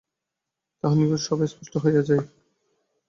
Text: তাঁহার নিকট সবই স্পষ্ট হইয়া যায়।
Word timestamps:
তাঁহার 0.79 0.97
নিকট 0.99 1.19
সবই 1.27 1.47
স্পষ্ট 1.51 1.73
হইয়া 1.83 2.01
যায়। 2.07 2.23